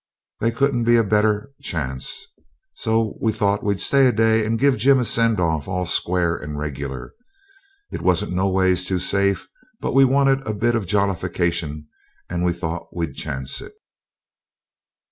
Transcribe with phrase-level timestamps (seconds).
[0.39, 2.25] There couldn't be a better chance,
[2.73, 6.35] so we thought we'd stay a day and give Jim a send off all square
[6.35, 7.13] and regular.
[7.91, 9.47] It wasn't no ways too safe,
[9.79, 11.87] but we wanted a bit of a jollification
[12.31, 13.73] and we thought we'd chance it.